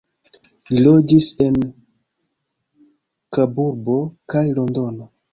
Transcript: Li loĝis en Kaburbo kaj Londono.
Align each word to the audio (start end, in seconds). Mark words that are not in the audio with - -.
Li 0.75 0.83
loĝis 0.85 1.25
en 1.47 1.57
Kaburbo 3.37 3.99
kaj 4.35 4.43
Londono. 4.61 5.07